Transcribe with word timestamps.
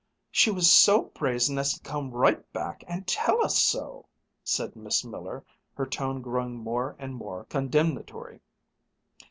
"She 0.31 0.49
was 0.49 0.67
so 0.71 1.03
brazen 1.13 1.59
as 1.59 1.75
to 1.75 1.79
come 1.83 2.09
right 2.09 2.51
back 2.53 2.83
and 2.87 3.05
tell 3.05 3.39
us 3.45 3.59
so," 3.59 4.07
said 4.43 4.75
Miss 4.75 5.05
Miller, 5.05 5.45
her 5.75 5.85
tone 5.85 6.23
growing 6.23 6.55
more 6.55 6.95
and 6.97 7.13
more 7.13 7.45
condemnatory. 7.51 8.41